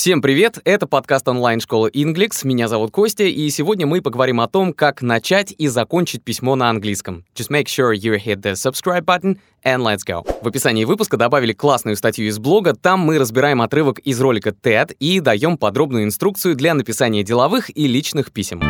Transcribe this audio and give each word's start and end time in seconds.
Всем 0.00 0.22
привет! 0.22 0.58
Это 0.64 0.86
подкаст 0.86 1.28
онлайн-школы 1.28 1.90
Inglix. 1.90 2.46
Меня 2.46 2.68
зовут 2.68 2.90
Костя, 2.90 3.24
и 3.24 3.50
сегодня 3.50 3.86
мы 3.86 4.00
поговорим 4.00 4.40
о 4.40 4.48
том, 4.48 4.72
как 4.72 5.02
начать 5.02 5.54
и 5.58 5.68
закончить 5.68 6.24
письмо 6.24 6.56
на 6.56 6.70
английском. 6.70 7.26
Just 7.34 7.50
make 7.50 7.66
sure 7.66 7.92
you 7.92 8.16
hit 8.16 8.40
the 8.40 8.52
subscribe 8.52 9.04
button 9.04 9.36
and 9.62 9.82
let's 9.82 9.98
go. 10.06 10.26
В 10.40 10.48
описании 10.48 10.86
выпуска 10.86 11.18
добавили 11.18 11.52
классную 11.52 11.96
статью 11.96 12.28
из 12.28 12.38
блога. 12.38 12.72
Там 12.72 13.00
мы 13.00 13.18
разбираем 13.18 13.60
отрывок 13.60 13.98
из 13.98 14.18
ролика 14.22 14.54
TED 14.58 14.96
и 14.98 15.20
даем 15.20 15.58
подробную 15.58 16.04
инструкцию 16.04 16.54
для 16.54 16.72
написания 16.72 17.22
деловых 17.22 17.68
и 17.76 17.86
личных 17.86 18.32
писем. 18.32 18.62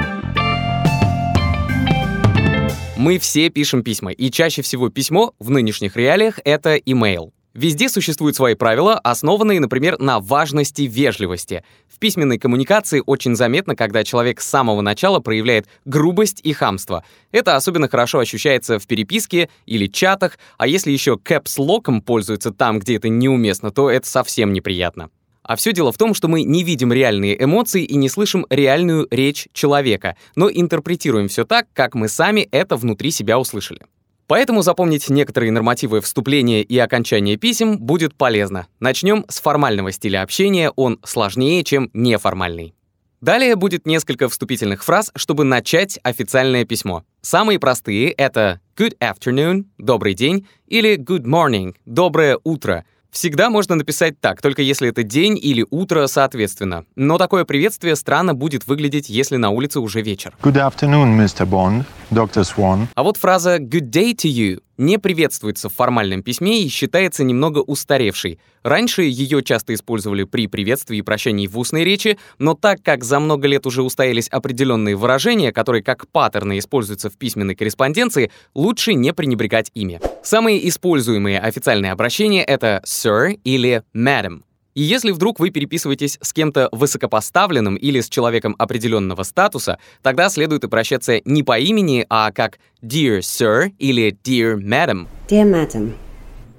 Мы 2.96 3.20
все 3.20 3.50
пишем 3.50 3.84
письма, 3.84 4.10
и 4.10 4.32
чаще 4.32 4.62
всего 4.62 4.88
письмо 4.88 5.32
в 5.38 5.50
нынешних 5.50 5.96
реалиях— 5.96 6.40
это 6.44 6.76
email. 6.76 7.30
Везде 7.54 7.88
существуют 7.88 8.36
свои 8.36 8.54
правила, 8.54 8.94
основанные, 8.94 9.58
например, 9.58 9.98
на 9.98 10.20
важности 10.20 10.82
вежливости. 10.82 11.64
В 11.88 11.98
письменной 11.98 12.38
коммуникации 12.38 13.02
очень 13.04 13.34
заметно, 13.34 13.74
когда 13.74 14.04
человек 14.04 14.40
с 14.40 14.48
самого 14.48 14.82
начала 14.82 15.18
проявляет 15.18 15.66
грубость 15.84 16.40
и 16.44 16.52
хамство. 16.52 17.04
Это 17.32 17.56
особенно 17.56 17.88
хорошо 17.88 18.20
ощущается 18.20 18.78
в 18.78 18.86
переписке 18.86 19.48
или 19.66 19.88
чатах, 19.88 20.38
а 20.58 20.68
если 20.68 20.92
еще 20.92 21.16
кэпс-локом 21.16 22.02
пользуются 22.02 22.52
там, 22.52 22.78
где 22.78 22.96
это 22.96 23.08
неуместно, 23.08 23.72
то 23.72 23.90
это 23.90 24.06
совсем 24.06 24.52
неприятно. 24.52 25.10
А 25.42 25.56
все 25.56 25.72
дело 25.72 25.90
в 25.90 25.98
том, 25.98 26.14
что 26.14 26.28
мы 26.28 26.44
не 26.44 26.62
видим 26.62 26.92
реальные 26.92 27.42
эмоции 27.42 27.82
и 27.82 27.96
не 27.96 28.08
слышим 28.08 28.46
реальную 28.48 29.08
речь 29.10 29.48
человека, 29.52 30.16
но 30.36 30.48
интерпретируем 30.48 31.26
все 31.26 31.44
так, 31.44 31.66
как 31.72 31.96
мы 31.96 32.08
сами 32.08 32.42
это 32.52 32.76
внутри 32.76 33.10
себя 33.10 33.40
услышали. 33.40 33.80
Поэтому 34.30 34.62
запомнить 34.62 35.10
некоторые 35.10 35.50
нормативы 35.50 36.00
вступления 36.00 36.62
и 36.62 36.78
окончания 36.78 37.36
писем 37.36 37.80
будет 37.80 38.14
полезно. 38.14 38.68
Начнем 38.78 39.24
с 39.28 39.40
формального 39.40 39.90
стиля 39.90 40.22
общения, 40.22 40.70
он 40.70 41.00
сложнее, 41.02 41.64
чем 41.64 41.90
неформальный. 41.94 42.72
Далее 43.20 43.56
будет 43.56 43.86
несколько 43.88 44.28
вступительных 44.28 44.84
фраз, 44.84 45.10
чтобы 45.16 45.42
начать 45.42 45.98
официальное 46.04 46.64
письмо. 46.64 47.02
Самые 47.22 47.58
простые— 47.58 48.10
это 48.12 48.60
«good 48.76 48.96
afternoon»— 49.00 49.64
«добрый 49.78 50.14
день» 50.14 50.46
или 50.68 50.96
«good 50.96 51.24
morning»— 51.24 51.74
«доброе 51.84 52.38
утро», 52.44 52.84
Всегда 53.10 53.50
можно 53.50 53.74
написать 53.74 54.20
так, 54.20 54.40
только 54.40 54.62
если 54.62 54.88
это 54.88 55.02
день 55.02 55.36
или 55.36 55.66
утро 55.70 56.06
соответственно. 56.06 56.84
Но 56.94 57.18
такое 57.18 57.44
приветствие 57.44 57.96
странно 57.96 58.34
будет 58.34 58.66
выглядеть, 58.66 59.08
если 59.08 59.36
на 59.36 59.50
улице 59.50 59.80
уже 59.80 60.00
вечер. 60.00 60.34
Good 60.42 60.54
afternoon, 60.54 61.16
Mr. 61.18 61.46
Bond, 61.48 61.84
Dr. 62.10 62.44
Swan. 62.44 62.86
А 62.94 63.02
вот 63.02 63.16
фраза 63.16 63.56
«good 63.56 63.90
day 63.90 64.14
to 64.14 64.30
you» 64.30 64.60
не 64.80 64.98
приветствуется 64.98 65.68
в 65.68 65.74
формальном 65.74 66.22
письме 66.22 66.62
и 66.62 66.68
считается 66.68 67.22
немного 67.22 67.58
устаревшей. 67.58 68.40
Раньше 68.62 69.02
ее 69.02 69.42
часто 69.42 69.74
использовали 69.74 70.24
при 70.24 70.46
приветствии 70.46 70.98
и 70.98 71.02
прощании 71.02 71.46
в 71.46 71.58
устной 71.58 71.84
речи, 71.84 72.18
но 72.38 72.54
так 72.54 72.82
как 72.82 73.04
за 73.04 73.20
много 73.20 73.46
лет 73.46 73.66
уже 73.66 73.82
устоялись 73.82 74.28
определенные 74.28 74.96
выражения, 74.96 75.52
которые 75.52 75.82
как 75.82 76.08
паттерны 76.08 76.58
используются 76.58 77.10
в 77.10 77.18
письменной 77.18 77.54
корреспонденции, 77.54 78.32
лучше 78.54 78.94
не 78.94 79.12
пренебрегать 79.12 79.70
ими. 79.74 80.00
Самые 80.22 80.66
используемые 80.66 81.40
официальные 81.40 81.92
обращения— 81.92 82.42
это 82.44 82.82
«sir» 82.86 83.38
или 83.44 83.82
«madam». 83.94 84.42
И 84.74 84.82
если 84.82 85.10
вдруг 85.10 85.40
вы 85.40 85.50
переписываетесь 85.50 86.18
с 86.20 86.32
кем-то 86.32 86.68
высокопоставленным 86.72 87.76
или 87.76 88.00
с 88.00 88.08
человеком 88.08 88.54
определенного 88.58 89.24
статуса, 89.24 89.78
тогда 90.02 90.28
следует 90.28 90.64
обращаться 90.64 91.20
не 91.24 91.42
по 91.42 91.58
имени, 91.58 92.06
а 92.08 92.30
как 92.30 92.58
«Dear 92.82 93.18
Sir» 93.18 93.72
или 93.78 94.16
«Dear 94.22 94.56
Madam». 94.56 95.08
Dear 95.28 95.50
Madam. 95.50 95.92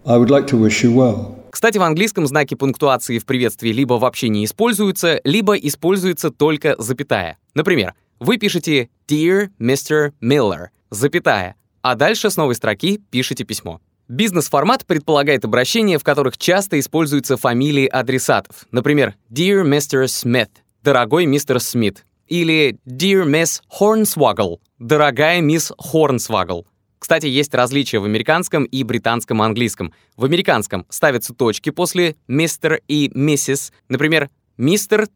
I 0.05 0.17
would 0.17 0.29
like 0.29 0.47
to 0.47 0.59
wish 0.59 0.83
you 0.83 0.93
well. 0.93 1.37
Кстати, 1.51 1.77
в 1.77 1.83
английском 1.83 2.25
знаки 2.25 2.55
пунктуации 2.55 3.19
в 3.19 3.25
приветствии 3.25 3.71
либо 3.71 3.95
вообще 3.95 4.29
не 4.29 4.45
используются, 4.45 5.19
либо 5.23 5.55
используется 5.55 6.31
только 6.31 6.75
запятая. 6.77 7.37
Например, 7.53 7.93
вы 8.19 8.37
пишете 8.37 8.89
«Dear 9.07 9.49
Mr. 9.59 10.13
Miller», 10.21 10.67
запятая, 10.89 11.55
а 11.81 11.95
дальше 11.95 12.29
с 12.29 12.37
новой 12.37 12.55
строки 12.55 13.01
пишете 13.09 13.43
письмо. 13.43 13.81
Бизнес-формат 14.11 14.85
предполагает 14.85 15.45
обращения, 15.45 15.97
в 15.97 16.03
которых 16.03 16.37
часто 16.37 16.77
используются 16.81 17.37
фамилии 17.37 17.87
адресатов. 17.87 18.65
Например, 18.69 19.15
«Dear 19.29 19.63
Mr. 19.63 20.03
Smith», 20.03 20.49
«Дорогой 20.83 21.25
мистер 21.25 21.61
Смит», 21.61 22.03
или 22.27 22.77
«Dear 22.85 23.23
Miss 23.23 23.61
Hornswoggle», 23.79 24.57
«Дорогая 24.79 25.39
мисс 25.39 25.71
Хорнсвагл». 25.77 26.67
Кстати, 26.99 27.27
есть 27.27 27.53
различия 27.53 27.99
в 27.99 28.03
американском 28.03 28.65
и 28.65 28.83
британском 28.83 29.41
английском. 29.41 29.93
В 30.17 30.25
американском 30.25 30.85
ставятся 30.89 31.33
точки 31.33 31.69
после 31.69 32.17
«Mr» 32.27 32.81
и 32.89 33.07
«Mrs», 33.15 33.71
например, 33.87 34.29
«Mr. 34.57 35.07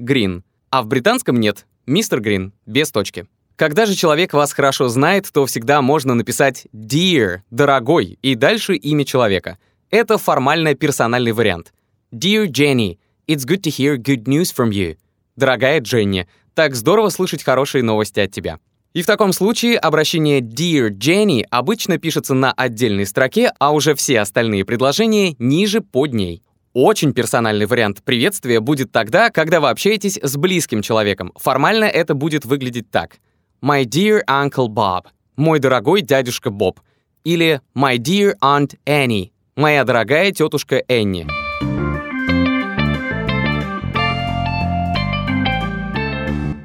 Green», 0.00 0.42
а 0.70 0.82
в 0.82 0.88
британском 0.88 1.38
нет 1.38 1.64
«Mr. 1.86 2.18
Green» 2.18 2.50
без 2.66 2.90
точки. 2.90 3.28
Когда 3.56 3.86
же 3.86 3.94
человек 3.94 4.34
вас 4.34 4.52
хорошо 4.52 4.88
знает, 4.88 5.30
то 5.32 5.46
всегда 5.46 5.80
можно 5.80 6.14
написать 6.14 6.66
«dear», 6.74 7.38
«дорогой» 7.50 8.18
и 8.20 8.34
дальше 8.34 8.76
имя 8.76 9.06
человека. 9.06 9.56
Это 9.90 10.18
формально 10.18 10.74
персональный 10.74 11.32
вариант. 11.32 11.72
«Dear 12.12 12.48
Jenny, 12.48 12.98
it's 13.26 13.46
good 13.46 13.62
to 13.62 13.70
hear 13.70 13.96
good 13.96 14.24
news 14.24 14.54
from 14.54 14.70
you». 14.70 14.98
Дорогая 15.36 15.80
Дженни, 15.80 16.28
так 16.54 16.74
здорово 16.74 17.08
слышать 17.08 17.42
хорошие 17.42 17.82
новости 17.82 18.20
от 18.20 18.30
тебя. 18.30 18.58
И 18.92 19.00
в 19.00 19.06
таком 19.06 19.32
случае 19.32 19.78
обращение 19.78 20.40
«Dear 20.40 20.90
Jenny» 20.90 21.42
обычно 21.50 21.96
пишется 21.96 22.34
на 22.34 22.52
отдельной 22.52 23.06
строке, 23.06 23.52
а 23.58 23.72
уже 23.72 23.94
все 23.94 24.20
остальные 24.20 24.66
предложения 24.66 25.34
ниже 25.38 25.80
под 25.80 26.12
ней. 26.12 26.42
Очень 26.74 27.14
персональный 27.14 27.64
вариант 27.64 28.02
приветствия 28.02 28.60
будет 28.60 28.92
тогда, 28.92 29.30
когда 29.30 29.60
вы 29.60 29.70
общаетесь 29.70 30.18
с 30.22 30.36
близким 30.36 30.82
человеком. 30.82 31.32
Формально 31.36 31.84
это 31.84 32.14
будет 32.14 32.44
выглядеть 32.44 32.90
так. 32.90 33.16
My 33.62 33.84
dear 33.84 34.22
Uncle 34.28 34.68
Bob, 34.68 35.06
мой 35.36 35.58
дорогой 35.60 36.02
дядюшка 36.02 36.50
Боб, 36.50 36.80
или 37.24 37.62
My 37.74 37.96
dear 37.96 38.34
Aunt 38.42 38.76
Annie, 38.84 39.30
моя 39.56 39.84
дорогая 39.84 40.30
тетушка 40.30 40.82
Энни. 40.88 41.26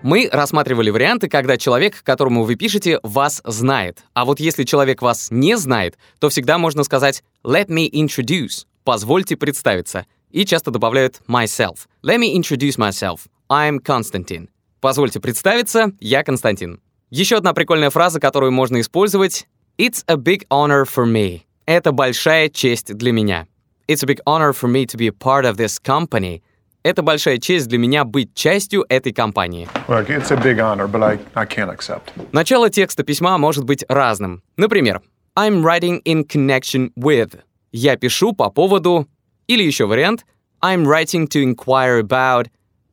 Мы 0.04 0.28
рассматривали 0.30 0.90
варианты, 0.90 1.30
когда 1.30 1.58
человек, 1.58 2.04
которому 2.04 2.44
вы 2.44 2.56
пишете, 2.56 3.00
вас 3.04 3.42
знает. 3.46 4.04
А 4.14 4.26
вот 4.26 4.42
если 4.42 4.66
человек 4.66 5.02
вас 5.02 5.30
не 5.32 5.56
знает, 5.58 5.98
то 6.20 6.28
всегда 6.28 6.58
можно 6.58 6.84
сказать 6.84 7.24
«let 7.46 7.68
me 7.68 7.90
introduce», 7.90 8.66
«позвольте 8.84 9.38
представиться». 9.38 10.06
И 10.30 10.44
часто 10.44 10.72
добавляют 10.72 11.22
«myself». 11.28 11.88
«Let 12.04 12.18
me 12.18 12.36
introduce 12.36 12.78
myself. 12.78 13.22
I'm 13.50 13.80
Constantine». 13.80 14.50
Позвольте 14.82 15.20
представиться, 15.20 15.92
я 16.00 16.24
Константин. 16.24 16.82
Еще 17.12 17.38
одна 17.38 17.54
прикольная 17.54 17.92
фраза, 17.92 18.20
которую 18.20 18.52
можно 18.52 18.82
использовать. 18.82 19.48
It's 19.78 20.04
a 20.08 20.16
big 20.16 20.48
honor 20.50 20.86
for 20.86 21.06
me. 21.06 21.42
Это 21.68 21.92
большая 21.92 22.50
честь 22.50 22.92
для 22.96 23.12
меня. 23.12 23.46
It's 23.88 24.04
a 24.04 24.08
big 24.08 24.20
honor 24.26 24.54
for 24.54 24.68
me 24.68 24.88
to 24.88 24.98
be 24.98 25.08
a 25.08 25.12
part 25.12 25.46
of 25.46 25.58
this 25.58 25.78
company. 25.80 26.42
Это 26.82 27.04
большая 27.04 27.38
честь 27.38 27.68
для 27.68 27.78
меня 27.78 28.06
быть 28.06 28.34
частью 28.34 28.84
этой 28.90 29.14
компании. 29.14 29.70
Look, 29.88 30.10
it's 30.10 30.32
a 30.32 30.44
big 30.44 30.58
honor, 30.58 30.88
but 30.88 31.04
I, 31.04 31.20
I 31.36 31.46
can't 31.46 31.70
accept. 31.70 32.12
Начало 32.32 32.72
текста 32.72 33.04
письма 33.04 33.38
может 33.38 33.66
быть 33.66 33.86
разным. 33.88 34.42
Например, 34.58 35.04
I'm 35.38 35.62
writing 35.62 36.02
in 36.06 36.26
connection 36.26 36.92
with. 36.96 37.40
Я 37.72 37.98
пишу 37.98 38.34
по 38.34 38.50
поводу. 38.50 39.08
Или 39.46 39.62
еще 39.62 39.86
вариант. 39.86 40.26
I'm 40.64 40.86
writing 40.86 41.28
to 41.28 41.44
inquire 41.44 42.02
about. 42.02 42.48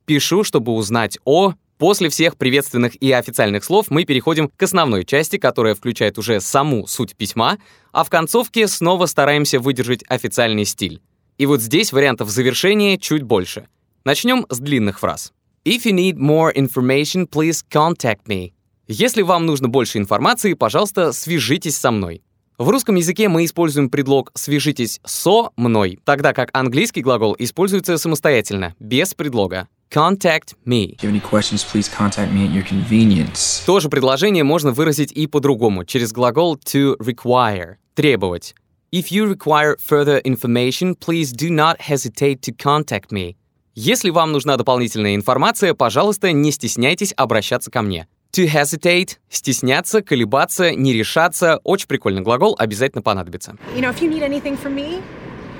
Пишу, 0.05 0.43
чтобы 0.43 0.73
узнать 0.73 1.17
о. 1.25 1.53
После 1.79 2.09
всех 2.09 2.35
приветственных 2.35 3.01
и 3.01 3.09
официальных 3.13 3.63
слов 3.63 3.85
мы 3.89 4.03
переходим 4.03 4.49
к 4.49 4.61
основной 4.61 5.05
части, 5.05 5.37
которая 5.37 5.75
включает 5.75 6.17
уже 6.17 6.41
саму 6.41 6.85
суть 6.87 7.15
письма, 7.15 7.57
а 7.93 8.03
в 8.03 8.09
концовке 8.09 8.67
снова 8.67 9.05
стараемся 9.05 9.61
выдержать 9.61 10.03
официальный 10.09 10.65
стиль. 10.65 11.01
И 11.37 11.45
вот 11.45 11.61
здесь 11.61 11.93
вариантов 11.93 12.29
завершения 12.29 12.97
чуть 12.97 13.23
больше. 13.23 13.69
Начнем 14.03 14.45
с 14.49 14.59
длинных 14.59 14.99
фраз. 14.99 15.31
If 15.63 15.85
you 15.85 15.93
need 15.93 16.17
more 16.17 16.53
information, 16.53 17.25
please 17.25 17.63
contact 17.71 18.25
me. 18.27 18.51
Если 18.89 19.21
вам 19.21 19.45
нужно 19.45 19.69
больше 19.69 19.99
информации, 19.99 20.55
пожалуйста, 20.55 21.13
свяжитесь 21.13 21.77
со 21.77 21.91
мной. 21.91 22.21
В 22.59 22.67
русском 22.67 22.95
языке 22.95 23.29
мы 23.29 23.45
используем 23.45 23.89
предлог 23.89 24.31
«свяжитесь 24.35 24.99
со 25.05 25.51
мной», 25.55 25.97
тогда 26.03 26.33
как 26.33 26.49
английский 26.51 27.01
глагол 27.01 27.33
используется 27.39 27.97
самостоятельно, 27.97 28.75
без 28.81 29.13
предлога. 29.13 29.69
Contact 29.89 30.55
me. 30.65 30.97
Contact 30.99 32.33
me 32.33 32.45
at 32.45 32.53
your 32.53 32.67
convenience. 32.69 33.63
То 33.65 33.79
же 33.79 33.87
предложение 33.87 34.43
можно 34.43 34.71
выразить 34.71 35.13
и 35.13 35.25
по-другому, 35.25 35.85
через 35.85 36.11
глагол 36.11 36.57
to 36.57 36.97
require— 36.97 37.75
требовать. 37.93 38.53
If 38.91 39.05
you 39.09 39.33
require 39.33 39.77
further 39.77 40.21
information, 40.21 40.95
please 40.99 41.31
do 41.31 41.49
not 41.49 41.77
hesitate 41.79 42.41
to 42.41 42.53
contact 42.53 43.11
me. 43.13 43.37
Если 43.73 44.09
вам 44.09 44.33
нужна 44.33 44.57
дополнительная 44.57 45.15
информация, 45.15 45.73
пожалуйста, 45.73 46.33
не 46.33 46.51
стесняйтесь 46.51 47.13
обращаться 47.15 47.71
ко 47.71 47.81
мне. 47.81 48.09
To 48.33 48.45
hesitate— 48.45 49.17
стесняться, 49.29 50.03
колебаться, 50.03 50.75
не 50.75 50.93
решаться. 50.93 51.59
Очень 51.63 51.87
прикольный 51.87 52.21
глагол, 52.21 52.55
обязательно 52.59 53.01
понадобится. 53.01 53.55
You 53.75 53.81
know, 53.81 53.91
if 53.91 54.01
you 54.01 54.09
need 54.09 54.21
anything 54.21 54.55
from 54.55 54.75
me, 54.75 55.01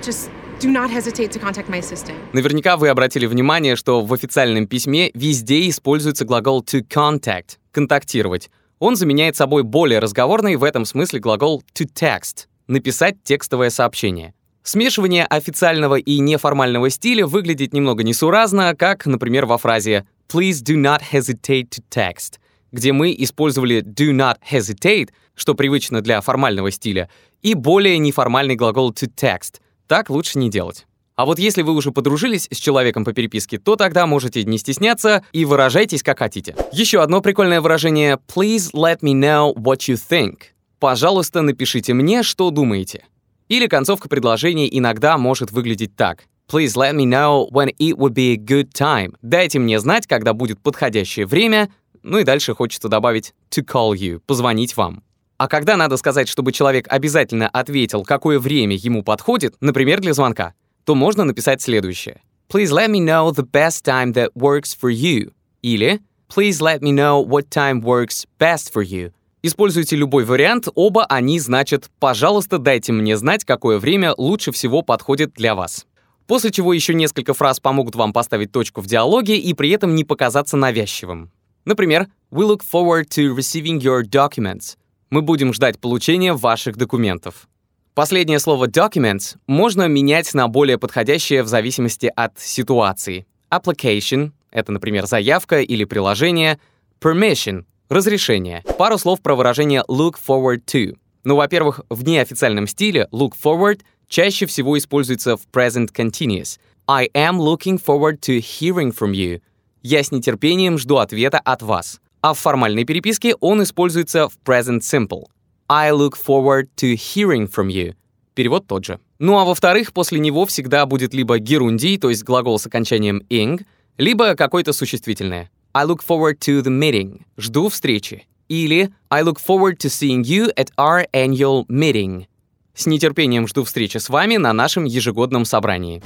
just 0.04 0.30
do 0.60 0.71
not 0.71 0.92
hesitate 0.92 1.31
to 1.31 1.39
contact 1.39 1.68
my 1.68 1.80
assistant. 1.80 2.13
Наверняка 2.31 2.77
вы 2.77 2.89
обратили 2.89 3.25
внимание, 3.25 3.75
что 3.75 4.01
в 4.01 4.13
официальном 4.13 4.68
письме 4.68 5.10
везде 5.16 5.68
используется 5.68 6.25
глагол 6.25 6.62
to 6.62 6.86
contact— 6.88 7.57
контактировать. 7.71 8.51
Он 8.77 8.95
заменяет 8.95 9.36
собой 9.36 9.63
более 9.63 9.98
разговорный 9.98 10.56
в 10.56 10.63
этом 10.63 10.86
смысле 10.86 11.19
глагол 11.19 11.63
to 11.74 11.88
text— 11.92 12.45
написать 12.68 13.15
текстовое 13.24 13.72
сообщение. 13.72 14.36
Смешивание 14.62 15.25
официального 15.25 15.95
и 15.95 16.19
неформального 16.19 16.92
стиля 16.92 17.25
выглядит 17.25 17.74
немного 17.74 18.04
несуразно, 18.04 18.75
как, 18.75 19.07
например, 19.07 19.48
во 19.48 19.57
фразе 19.57 20.06
«Please 20.31 20.62
do 20.63 20.75
not 20.75 21.01
hesitate 21.12 21.69
to 21.69 21.81
text», 21.89 22.38
где 22.71 22.94
мы 22.94 23.16
использовали 23.18 23.81
do 23.81 24.12
not 24.12 24.38
hesitate, 24.50 25.10
что 25.36 25.56
привычно 25.56 26.01
для 26.01 26.21
формального 26.21 26.71
стиля, 26.71 27.10
и 27.42 27.54
более 27.54 27.98
неформальный 27.98 28.56
глагол 28.56 28.92
to 28.92 29.10
text. 29.16 29.62
Так 29.88 30.10
лучше 30.10 30.38
не 30.38 30.50
делать. 30.50 30.86
А 31.16 31.25
вот 31.25 31.38
если 31.38 31.63
вы 31.63 31.74
уже 31.74 31.92
подружились 31.92 32.48
с 32.50 32.57
человеком 32.57 33.04
по 33.04 33.12
переписке, 33.12 33.57
то 33.57 33.75
тогда 33.75 34.07
можете 34.07 34.44
не 34.45 34.57
стесняться 34.57 35.25
и 35.33 35.44
выражайтесь 35.44 36.01
как 36.01 36.19
хотите. 36.19 36.56
Еще 36.71 37.01
одно 37.01 37.19
прикольное 37.19 37.60
выражение 37.60 38.18
«Please 38.33 38.72
let 38.74 39.00
me 39.01 39.13
know 39.13 39.54
what 39.54 39.80
you 39.89 39.95
think». 39.95 40.44
Пожалуйста, 40.80 41.42
напишите 41.42 41.94
мне, 41.94 42.24
что 42.24 42.51
думаете. 42.51 43.04
Или 43.50 43.68
концовка 43.68 44.07
предложения 44.07 44.69
иногда 44.77 45.18
может 45.18 45.51
выглядеть 45.51 45.94
так. 45.95 46.24
Please 46.50 46.75
let 46.75 46.94
me 46.94 47.06
know 47.06 47.50
when 47.51 47.69
it 47.77 47.98
would 47.98 48.13
be 48.13 48.31
a 48.31 48.38
good 48.38 48.72
time. 48.72 49.13
Дайте 49.22 49.60
мне 49.60 49.80
знать, 49.80 50.07
когда 50.07 50.33
будет 50.33 50.62
подходящее 50.62 51.25
время. 51.25 51.69
Ну 52.04 52.19
и 52.19 52.24
дальше 52.24 52.54
хочется 52.54 52.90
добавить 52.90 53.34
to 53.50 53.63
call 53.63 53.94
you, 53.94 54.19
позвонить 54.19 54.75
вам. 54.78 55.04
А 55.38 55.48
когда 55.48 55.78
надо 55.78 55.98
сказать, 55.98 56.28
чтобы 56.28 56.51
человек 56.51 56.86
обязательно 56.90 57.48
ответил, 57.48 58.04
какое 58.04 58.40
время 58.40 58.75
ему 58.75 59.04
подходит, 59.04 59.56
например, 59.62 60.01
для 60.01 60.13
звонка, 60.13 60.54
то 60.84 60.96
можно 60.96 61.24
написать 61.24 61.62
следующее. 61.62 62.22
Please 62.50 62.72
let 62.72 62.90
me 62.90 63.00
know 63.00 63.31
the 63.31 63.46
best 63.46 63.86
time 63.86 64.13
that 64.13 64.30
works 64.36 64.75
for 64.80 64.92
you. 64.92 65.31
Или 65.62 66.01
Please 66.30 66.62
let 66.62 66.81
me 66.84 66.92
know 66.92 67.25
what 67.25 67.50
time 67.50 67.81
works 67.81 68.28
best 68.40 68.72
for 68.72 68.84
you. 68.86 69.12
Используйте 69.42 69.96
любой 69.96 70.25
вариант, 70.25 70.68
оба 70.75 71.06
они 71.06 71.40
значат 71.40 71.90
«пожалуйста, 72.00 72.60
дайте 72.60 72.92
мне 72.92 73.18
знать, 73.18 73.46
какое 73.46 73.80
время 73.80 74.13
лучше 74.16 74.51
всего 74.51 74.84
подходит 74.84 75.34
для 75.34 75.56
вас». 75.56 75.88
После 76.28 76.51
чего 76.51 76.72
еще 76.72 76.94
несколько 76.94 77.34
фраз 77.34 77.60
помогут 77.60 77.96
вам 77.96 78.13
поставить 78.13 78.51
точку 78.51 78.81
в 78.81 78.86
диалоге 78.86 79.38
и 79.38 79.56
при 79.56 79.72
этом 79.72 79.96
не 79.96 80.04
показаться 80.04 80.56
навязчивым. 80.56 81.31
Например, 81.65 82.07
«We 82.31 82.45
look 82.45 82.61
forward 82.61 83.07
to 83.09 83.35
receiving 83.35 83.79
your 83.79 84.03
documents». 84.03 84.77
Мы 85.09 85.21
будем 85.21 85.53
ждать 85.53 85.79
получения 85.79 86.33
ваших 86.33 86.77
документов. 86.77 87.47
Последнее 87.95 88.39
слово 88.39 88.67
documents 88.67 89.35
можно 89.47 89.88
менять 89.88 90.33
на 90.33 90.47
более 90.47 90.77
подходящее 90.77 91.44
в 91.44 91.47
зависимости 91.47 92.11
от 92.15 92.39
ситуации. 92.39 93.25
Application— 93.51 94.31
это, 94.51 94.71
например, 94.71 95.07
заявка 95.07 95.61
или 95.61 95.83
приложение. 95.83 96.59
Permission 97.01 97.65
Разрешение. 97.89 98.63
Пару 98.77 99.00
слов 99.00 99.19
про 99.19 99.33
выражение 99.33 99.83
look 99.89 100.13
forward 100.15 100.63
to. 100.67 100.95
Ну, 101.23 101.35
во-первых, 101.35 101.81
в 101.89 102.03
неофициальном 102.03 102.67
стиле 102.67 103.07
look 103.12 103.31
forward 103.31 103.81
чаще 104.07 104.45
всего 104.45 104.77
используется 104.77 105.38
в 105.38 105.47
present 105.51 105.88
continuous. 105.91 106.59
I 106.88 107.09
am 107.15 107.39
looking 107.39 107.83
forward 107.83 108.19
to 108.21 108.39
hearing 108.39 108.91
from 108.91 109.13
you. 109.13 109.41
Я 109.81 110.03
с 110.03 110.11
нетерпением 110.11 110.77
жду 110.77 110.97
ответа 110.97 111.39
от 111.39 111.61
вас. 111.61 112.01
А 112.21 112.33
в 112.33 112.39
формальной 112.39 112.83
переписке 112.83 113.35
он 113.39 113.63
используется 113.63 114.27
в 114.27 114.37
present 114.45 114.79
simple. 114.79 115.23
I 115.69 115.91
look 115.91 116.15
forward 116.17 116.67
to 116.77 116.95
hearing 116.95 117.49
from 117.49 117.67
you. 117.67 117.95
Перевод 118.33 118.67
тот 118.67 118.85
же. 118.85 118.99
Ну 119.19 119.37
а 119.37 119.45
во-вторых, 119.45 119.93
после 119.93 120.19
него 120.19 120.45
всегда 120.45 120.85
будет 120.85 121.13
либо 121.13 121.39
герундий, 121.39 121.97
то 121.97 122.09
есть 122.09 122.23
глагол 122.23 122.59
с 122.59 122.65
окончанием 122.65 123.21
ing, 123.29 123.65
либо 123.97 124.35
какое-то 124.35 124.73
существительное. 124.73 125.49
I 125.73 125.85
look 125.85 126.01
forward 126.05 126.39
to 126.39 126.61
the 126.61 126.71
meeting. 126.71 127.21
Жду 127.37 127.69
встречи. 127.69 128.27
Или 128.49 128.91
I 129.09 129.21
look 129.23 129.37
forward 129.39 129.77
to 129.77 129.89
seeing 129.89 130.23
you 130.23 130.51
at 130.55 130.71
our 130.77 131.05
annual 131.13 131.65
meeting. 131.69 132.25
С 132.74 132.86
нетерпением 132.86 133.48
жду 133.48 133.63
встречи 133.63 133.98
с 133.98 134.10
вами 134.10 134.38
на 134.38 134.54
нашем 134.54 134.86
ежегодном 134.86 135.45
собрании. 135.45 136.01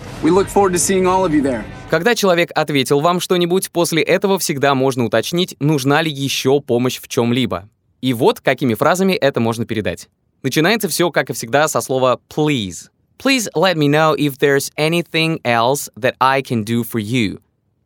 Когда 1.90 2.16
человек 2.16 2.52
ответил 2.56 3.00
вам 3.00 3.20
что-нибудь, 3.20 3.72
после 3.72 4.02
этого 4.02 4.40
всегда 4.40 4.74
можно 4.74 5.06
уточнить, 5.06 5.56
нужна 5.60 6.02
ли 6.02 6.12
еще 6.12 6.60
помощь 6.62 7.00
в 7.00 7.08
чем-либо. 7.08 7.70
И 8.02 8.14
вот 8.14 8.42
какими 8.42 8.74
фразами 8.74 9.14
это 9.14 9.40
можно 9.40 9.66
передать. 9.66 10.10
Начинается 10.42 10.90
все, 10.90 11.12
как 11.12 11.30
и 11.30 11.34
всегда, 11.34 11.68
со 11.68 11.80
слова 11.80 12.20
please. 12.36 12.90
Please 13.18 13.48
let 13.56 13.76
me 13.76 13.88
know 13.88 14.14
if 14.16 14.40
there's 14.40 14.72
anything 14.76 15.40
else 15.46 15.90
that 15.96 16.16
I 16.20 16.42
can 16.42 16.64
do 16.66 16.84
for 16.84 17.00
you. 17.00 17.40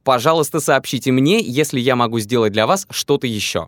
Пожалуйста, 0.08 0.62
сообщите 0.62 1.12
мне, 1.12 1.42
если 1.42 1.82
я 1.82 1.98
могу 1.98 2.20
сделать 2.20 2.54
для 2.54 2.66
вас 2.66 2.88
что-то 2.90 3.28
еще. 3.28 3.68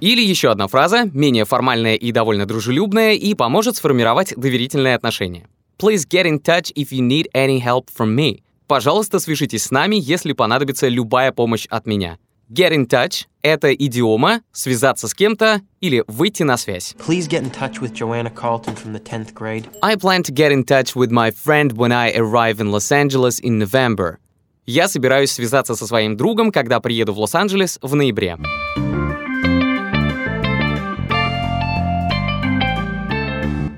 Или 0.00 0.20
еще 0.20 0.50
одна 0.50 0.66
фраза, 0.66 1.04
менее 1.12 1.44
формальная 1.44 1.94
и 1.94 2.10
довольно 2.10 2.44
дружелюбная, 2.44 3.12
и 3.12 3.34
поможет 3.34 3.76
сформировать 3.76 4.34
доверительные 4.36 4.96
отношения. 4.96 5.46
Please 5.78 6.04
get 6.10 6.26
in 6.26 6.42
touch 6.42 6.72
if 6.74 6.88
you 6.90 7.06
need 7.06 7.28
any 7.32 7.62
help 7.62 7.86
from 7.96 8.16
me. 8.16 8.42
Пожалуйста, 8.66 9.20
свяжитесь 9.20 9.62
с 9.62 9.70
нами, 9.70 9.94
если 9.94 10.32
понадобится 10.32 10.88
любая 10.88 11.30
помощь 11.30 11.66
от 11.70 11.86
меня. 11.86 12.18
Get 12.54 12.70
in 12.70 12.86
touch— 12.86 13.24
это 13.42 13.74
идиома, 13.74 14.42
связаться 14.52 15.08
с 15.08 15.14
кем-то 15.14 15.60
или 15.80 16.04
выйти 16.06 16.44
на 16.44 16.56
связь. 16.56 16.94
Please 17.04 17.26
get 17.28 17.42
in 17.42 17.50
touch 17.50 17.80
with 17.80 17.92
Joanna 17.92 18.30
Carlton 18.30 18.76
from 18.76 18.92
the 18.92 19.00
10th 19.00 19.34
grade. 19.34 19.64
I 19.82 19.96
plan 19.96 20.22
to 20.22 20.32
get 20.32 20.52
in 20.52 20.62
touch 20.62 20.94
with 20.94 21.10
my 21.10 21.32
friend 21.32 21.72
when 21.72 21.90
I 21.90 22.12
arrive 22.14 22.60
in 22.60 22.70
Los 22.70 22.92
Angeles 22.92 23.40
in 23.40 23.58
November. 23.58 24.18
Я 24.66 24.86
собираюсь 24.86 25.32
связаться 25.32 25.74
со 25.74 25.84
своим 25.84 26.16
другом, 26.16 26.52
когда 26.52 26.78
приеду 26.78 27.12
в 27.12 27.18
Лос-Анджелес 27.18 27.80
в 27.82 27.92
ноябре. 27.96 28.38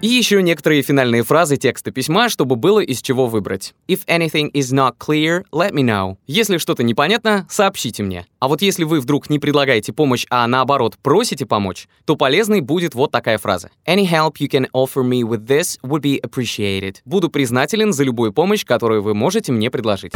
И 0.06 0.08
еще 0.08 0.40
некоторые 0.40 0.82
финальные 0.82 1.24
фразы 1.24 1.56
текста 1.56 1.90
письма, 1.90 2.28
чтобы 2.28 2.54
было 2.54 2.78
из 2.78 3.02
чего 3.02 3.26
выбрать. 3.26 3.74
If 3.88 4.06
anything 4.06 4.52
is 4.52 4.72
not 4.72 4.92
clear, 5.00 5.42
let 5.50 5.72
me 5.72 5.82
know. 5.82 6.16
Если 6.28 6.58
что-то 6.58 6.84
непонятно, 6.84 7.44
сообщите 7.50 8.04
мне. 8.04 8.24
А 8.38 8.46
вот 8.46 8.62
если 8.62 8.84
вы 8.84 9.00
вдруг 9.00 9.28
не 9.30 9.40
предлагаете 9.40 9.92
помощь, 9.92 10.24
а 10.30 10.46
наоборот 10.46 10.94
просите 11.02 11.44
помочь, 11.44 11.88
то 12.04 12.14
полезной 12.14 12.60
будет 12.60 12.94
вот 12.94 13.10
такая 13.10 13.36
фраза. 13.38 13.70
Any 13.84 14.08
help 14.08 14.34
you 14.38 14.48
can 14.48 14.68
offer 14.72 15.02
me 15.02 15.22
with 15.22 15.44
this 15.44 15.76
would 15.82 16.02
be 16.02 16.20
appreciated. 16.20 16.98
Буду 17.04 17.28
признателен 17.28 17.92
за 17.92 18.04
любую 18.04 18.32
помощь, 18.32 18.64
которую 18.64 19.02
вы 19.02 19.12
можете 19.12 19.50
мне 19.50 19.72
предложить. 19.72 20.12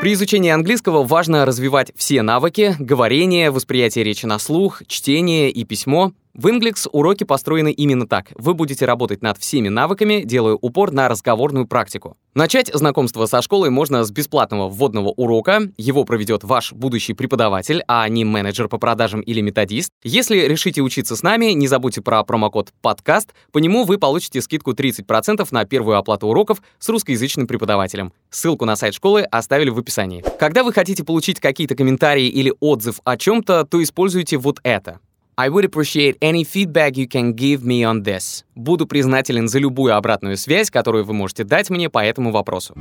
При 0.00 0.12
изучении 0.12 0.50
английского 0.50 1.02
важно 1.02 1.44
развивать 1.44 1.90
все 1.96 2.22
навыки— 2.22 2.76
говорение, 2.78 3.50
восприятие 3.50 4.04
речи 4.04 4.26
на 4.26 4.38
слух, 4.38 4.82
чтение 4.86 5.50
и 5.50 5.64
письмо. 5.64 6.12
В 6.34 6.48
Inglix 6.48 6.88
уроки 6.90 7.22
построены 7.22 7.70
именно 7.70 8.08
так. 8.08 8.32
Вы 8.34 8.54
будете 8.54 8.84
работать 8.86 9.22
над 9.22 9.38
всеми 9.38 9.68
навыками, 9.68 10.22
делая 10.24 10.58
упор 10.60 10.90
на 10.90 11.08
разговорную 11.08 11.68
практику. 11.68 12.16
Начать 12.34 12.74
знакомство 12.74 13.26
со 13.26 13.40
школой 13.40 13.70
можно 13.70 14.02
с 14.02 14.10
бесплатного 14.10 14.68
вводного 14.68 15.10
урока. 15.10 15.60
Его 15.76 16.02
проведет 16.02 16.42
ваш 16.42 16.72
будущий 16.72 17.14
преподаватель, 17.14 17.84
а 17.86 18.08
не 18.08 18.24
менеджер 18.24 18.66
по 18.66 18.78
продажам 18.78 19.20
или 19.20 19.40
методист. 19.42 19.90
Если 20.02 20.38
решите 20.38 20.82
учиться 20.82 21.14
с 21.14 21.22
нами, 21.22 21.52
не 21.52 21.68
забудьте 21.68 22.02
про 22.02 22.24
промокод 22.24 22.72
«Подкаст». 22.82 23.32
По 23.52 23.58
нему 23.58 23.84
вы 23.84 23.98
получите 23.98 24.42
скидку 24.42 24.72
30% 24.72 25.46
на 25.52 25.64
первую 25.64 25.98
оплату 25.98 26.26
уроков 26.26 26.62
с 26.80 26.88
русскоязычным 26.88 27.46
преподавателем. 27.46 28.12
Ссылку 28.30 28.64
на 28.64 28.74
сайт 28.74 28.94
школы 28.94 29.22
оставили 29.22 29.70
в 29.70 29.78
описании. 29.78 30.24
Когда 30.40 30.64
вы 30.64 30.72
хотите 30.72 31.04
получить 31.04 31.38
какие-то 31.38 31.76
комментарии 31.76 32.26
или 32.26 32.52
отзыв 32.58 32.98
о 33.04 33.16
чем-то, 33.16 33.64
то 33.66 33.80
используйте 33.80 34.36
вот 34.36 34.58
это. 34.64 34.98
I 35.36 35.48
would 35.48 35.64
appreciate 35.64 36.16
any 36.20 36.44
feedback 36.44 36.96
you 36.96 37.08
can 37.08 37.32
give 37.32 37.64
me 37.64 37.82
on 37.82 38.04
this. 38.04 38.44
Буду 38.54 38.86
признателен 38.86 39.48
за 39.48 39.58
любую 39.58 39.96
обратную 39.96 40.36
связь, 40.36 40.70
которую 40.70 41.04
вы 41.04 41.12
можете 41.12 41.42
дать 41.42 41.70
мне 41.70 41.90
по 41.90 41.98
этому 41.98 42.30
вопросу. 42.30 42.76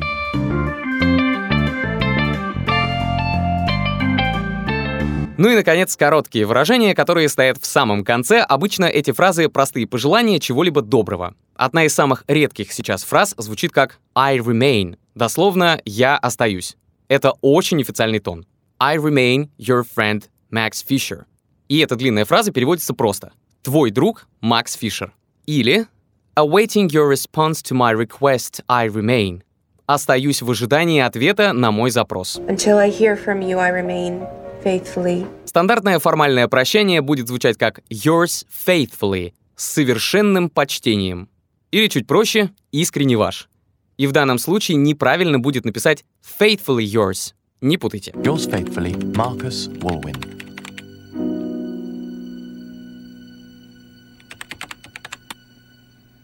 Ну 5.36 5.50
и, 5.50 5.56
наконец, 5.56 5.96
короткие 5.96 6.46
выражения, 6.46 6.94
которые 6.94 7.28
стоят 7.28 7.58
в 7.58 7.66
самом 7.66 8.04
конце. 8.04 8.40
Обычно 8.42 8.86
эти 8.86 9.10
фразы— 9.10 9.50
простые 9.50 9.88
пожелания 9.88 10.40
чего-либо 10.40 10.84
доброго. 10.84 11.34
Одна 11.56 11.86
из 11.86 11.94
самых 11.96 12.24
редких 12.28 12.72
сейчас 12.72 13.04
фраз 13.04 13.34
звучит 13.36 13.72
как 13.72 14.00
«I 14.14 14.38
remain», 14.38 14.98
дословно 15.16 15.82
«я 15.86 16.18
остаюсь». 16.18 16.78
Это 17.08 17.34
очень 17.42 17.82
официальный 17.82 18.20
тон. 18.20 18.46
I 18.80 18.98
remain 18.98 19.50
your 19.58 19.84
friend 19.84 20.26
Max 20.52 20.86
Fisher. 20.88 21.24
И 21.74 21.80
эта 21.80 21.96
длинная 21.96 22.24
фраза 22.24 22.52
переводится 22.52 22.94
просто 22.94 23.32
«Твой 23.64 23.90
друг 23.90 24.28
Макс 24.42 24.76
Фишер». 24.76 25.12
Или 25.48 25.88
«Awaiting 26.36 26.88
your 26.88 27.12
response 27.12 27.64
to 27.64 27.74
my 27.76 27.96
request, 27.96 28.64
I 28.68 28.88
remain». 28.88 29.42
Остаюсь 29.88 30.44
в 30.44 30.52
ожидании 30.52 31.02
ответа 31.02 31.52
на 31.52 31.72
мой 31.72 31.90
запрос. 31.90 32.40
Until 32.48 32.78
I 32.78 32.92
hear 32.92 33.16
from 33.16 33.40
you, 33.40 33.58
I 33.58 33.72
remain 33.72 34.22
faithfully. 34.64 35.26
Стандартное 35.46 35.98
формальное 35.98 36.48
прощание 36.48 37.02
будет 37.02 37.28
звучать 37.28 37.58
как 37.58 37.80
«yours 37.90 38.46
faithfully» 38.68 39.34
с 39.56 39.66
совершенным 39.66 40.52
почтением. 40.52 41.28
Или 41.72 41.88
чуть 41.88 42.06
проще 42.06 42.52
«искренне 42.72 43.18
ваш». 43.18 43.50
И 43.98 44.06
в 44.06 44.12
данном 44.12 44.38
случае 44.38 44.78
неправильно 44.78 45.40
будет 45.40 45.66
написать 45.66 46.06
faithfully 46.40 46.84
yours. 46.84 47.34
Не 47.62 47.80
путайте. 47.80 48.12
Yours 48.12 48.48
faithfully, 48.48 48.96
Marcus 49.16 49.76
Walwyn. 49.80 50.43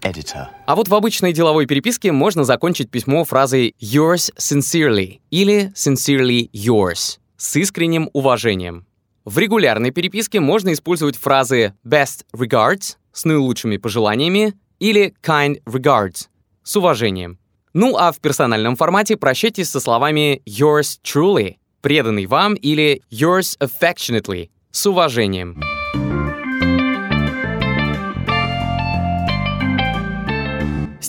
Editor. 0.09 0.47
А 0.65 0.75
вот 0.75 0.87
в 0.87 0.95
обычной 0.95 1.33
деловой 1.33 1.65
переписке 1.65 2.11
можно 2.11 2.43
закончить 2.43 2.89
письмо 2.89 3.23
фразой 3.23 3.75
yours 3.81 4.31
sincerely 4.37 5.19
или 5.29 5.71
sincerely 5.75 6.49
yours 6.51 7.19
с 7.37 7.55
искренним 7.55 8.09
уважением. 8.13 8.85
В 9.25 9.37
регулярной 9.37 9.91
переписке 9.91 10.39
можно 10.39 10.73
использовать 10.73 11.15
фразы 11.15 11.73
best 11.85 12.25
regards 12.35 12.95
с 13.11 13.25
наилучшими 13.25 13.77
пожеланиями 13.77 14.53
или 14.79 15.13
kind 15.23 15.61
regards 15.65 16.27
с 16.63 16.75
уважением. 16.75 17.37
Ну 17.73 17.95
а 17.97 18.11
в 18.11 18.19
персональном 18.19 18.75
формате 18.75 19.17
прощайтесь 19.17 19.69
со 19.69 19.79
словами 19.79 20.41
yours 20.47 20.97
truly, 21.03 21.57
преданный 21.81 22.25
вам, 22.25 22.55
или 22.55 23.01
yours 23.11 23.57
affectionately, 23.59 24.49
с 24.71 24.85
уважением. 24.85 25.61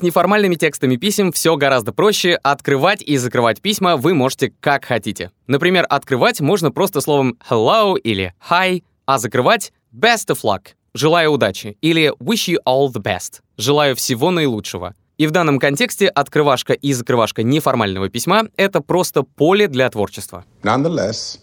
С 0.00 0.02
неформальными 0.02 0.54
текстами 0.54 0.96
писем 0.96 1.30
все 1.30 1.58
гораздо 1.58 1.92
проще. 1.92 2.40
Открывать 2.42 3.02
и 3.02 3.18
закрывать 3.18 3.60
письма 3.60 3.98
вы 3.98 4.14
можете 4.14 4.50
как 4.58 4.86
хотите. 4.86 5.30
Например, 5.46 5.84
открывать 5.86 6.40
можно 6.40 6.70
просто 6.70 7.02
словом 7.02 7.36
hello 7.50 7.98
или 7.98 8.34
hi, 8.48 8.82
а 9.04 9.18
закрывать 9.18 9.74
best 9.94 10.28
of 10.28 10.38
luck, 10.42 10.68
желаю 10.94 11.32
удачи, 11.32 11.76
или 11.82 12.14
wish 12.18 12.48
you 12.50 12.56
all 12.66 12.90
the 12.90 13.02
best, 13.02 13.42
желаю 13.58 13.94
всего 13.94 14.30
наилучшего. 14.30 14.94
И 15.18 15.26
в 15.26 15.32
данном 15.32 15.58
контексте 15.58 16.08
открывашка 16.08 16.72
и 16.72 16.94
закрывашка 16.94 17.42
неформального 17.42 18.08
письма— 18.08 18.44
это 18.56 18.80
просто 18.80 19.22
поле 19.22 19.68
для 19.68 19.90
творчества. 19.90 20.46
Nonetheless, 20.62 21.40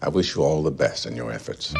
I 0.00 0.10
wish 0.10 0.34
you 0.34 0.42
all 0.42 0.64
the 0.64 0.76
best 0.76 1.06
in 1.06 1.14
your 1.14 1.30
efforts. 1.30 1.72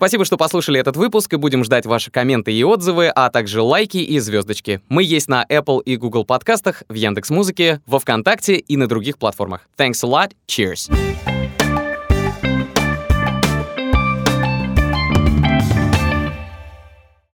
Спасибо, 0.00 0.24
что 0.24 0.38
послушали 0.38 0.80
этот 0.80 0.96
выпуск, 0.96 1.30
и 1.34 1.36
будем 1.36 1.62
ждать 1.62 1.84
ваши 1.84 2.10
комменты 2.10 2.54
и 2.54 2.64
отзывы, 2.64 3.08
а 3.08 3.28
также 3.28 3.60
лайки 3.60 3.98
и 3.98 4.18
звездочки. 4.18 4.80
Мы 4.88 5.02
есть 5.02 5.28
на 5.28 5.44
Apple 5.44 5.82
и 5.82 5.98
Google 5.98 6.24
подкастах, 6.24 6.84
в 6.88 6.94
Яндекс.Музыке, 6.94 7.82
во 7.84 7.98
Вконтакте 7.98 8.56
и 8.56 8.78
на 8.78 8.88
других 8.88 9.18
платформах. 9.18 9.68
Thanks 9.76 10.02
a 10.02 10.08
lot. 10.08 10.32
Cheers. 10.48 10.90